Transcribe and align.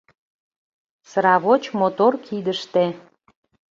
Сравоч 1.09 1.63
мотор 1.79 2.13
кидыште. 2.25 2.85